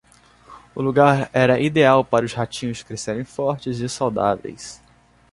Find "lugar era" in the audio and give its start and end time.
0.81-1.59